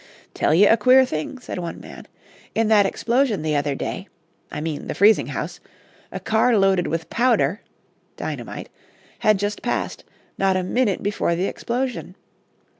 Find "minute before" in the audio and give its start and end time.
10.63-11.35